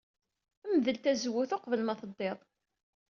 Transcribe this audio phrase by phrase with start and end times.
[0.77, 2.39] Mdel tazewwut uqbel ma teddid.